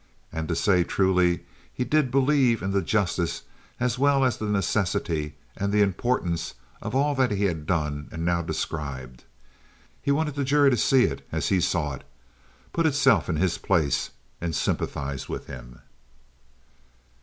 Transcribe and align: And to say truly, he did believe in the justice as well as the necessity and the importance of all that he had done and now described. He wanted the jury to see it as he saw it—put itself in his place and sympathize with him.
And 0.33 0.47
to 0.47 0.55
say 0.55 0.83
truly, 0.83 1.41
he 1.71 1.83
did 1.83 2.09
believe 2.09 2.63
in 2.63 2.71
the 2.71 2.81
justice 2.81 3.43
as 3.79 3.99
well 3.99 4.25
as 4.25 4.37
the 4.37 4.49
necessity 4.49 5.35
and 5.55 5.71
the 5.71 5.83
importance 5.83 6.55
of 6.81 6.95
all 6.95 7.13
that 7.13 7.29
he 7.29 7.43
had 7.43 7.67
done 7.67 8.09
and 8.11 8.25
now 8.25 8.41
described. 8.41 9.25
He 10.01 10.09
wanted 10.09 10.33
the 10.33 10.43
jury 10.43 10.71
to 10.71 10.75
see 10.77 11.03
it 11.03 11.23
as 11.31 11.49
he 11.49 11.61
saw 11.61 11.93
it—put 11.93 12.87
itself 12.87 13.29
in 13.29 13.35
his 13.35 13.59
place 13.59 14.09
and 14.41 14.55
sympathize 14.55 15.29
with 15.29 15.45
him. 15.45 15.81